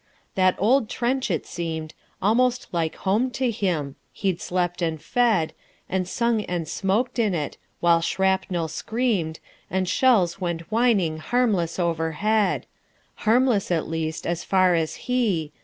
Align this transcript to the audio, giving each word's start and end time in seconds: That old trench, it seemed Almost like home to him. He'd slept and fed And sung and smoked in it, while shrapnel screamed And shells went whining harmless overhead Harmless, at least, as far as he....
That 0.33 0.55
old 0.57 0.89
trench, 0.89 1.29
it 1.29 1.45
seemed 1.45 1.93
Almost 2.23 2.69
like 2.71 2.95
home 2.95 3.29
to 3.37 3.51
him. 3.51 3.97
He'd 4.11 4.41
slept 4.41 4.81
and 4.81 4.99
fed 4.99 5.53
And 5.87 6.07
sung 6.07 6.43
and 6.45 6.67
smoked 6.67 7.19
in 7.19 7.35
it, 7.35 7.57
while 7.81 8.01
shrapnel 8.01 8.67
screamed 8.67 9.39
And 9.69 9.87
shells 9.87 10.41
went 10.41 10.71
whining 10.71 11.19
harmless 11.19 11.77
overhead 11.77 12.65
Harmless, 13.13 13.69
at 13.69 13.87
least, 13.87 14.25
as 14.25 14.43
far 14.43 14.73
as 14.73 14.95
he.... 15.05 15.51